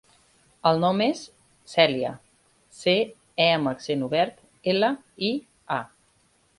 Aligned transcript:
El 0.69 0.79
nom 0.83 1.03
és 1.07 1.21
Cèlia: 1.75 2.15
ce, 2.79 2.97
e 3.49 3.49
amb 3.61 3.75
accent 3.75 4.09
obert, 4.11 4.45
ela, 4.75 4.95
i, 5.33 5.35
a. 5.81 5.83